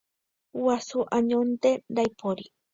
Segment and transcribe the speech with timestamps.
[0.61, 2.45] Guasu añónte ndaipóri.